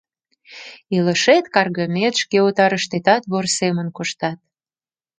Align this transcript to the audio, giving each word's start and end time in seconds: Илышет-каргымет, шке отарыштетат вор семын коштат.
Илышет-каргымет, 0.95 2.13
шке 2.21 2.37
отарыштетат 2.47 3.23
вор 3.31 3.45
семын 3.57 3.87
коштат. 3.97 4.39